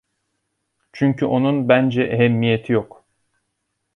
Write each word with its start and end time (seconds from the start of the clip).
Çünkü 0.93 1.25
onun 1.25 1.69
bence 1.69 2.03
ehemmiyeti 2.03 2.73
yok. 2.73 3.05